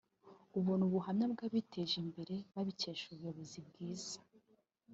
ubona 0.59 0.81
ubuhamya 0.85 1.25
bw’abiteje 1.33 1.95
imbere 2.03 2.35
babikesheje 2.53 3.11
ubuyobozi 3.15 3.59
bwiza 3.67 4.17